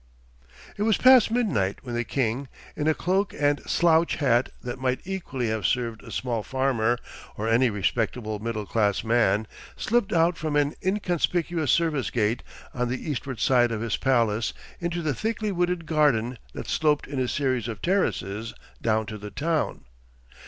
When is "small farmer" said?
6.11-6.97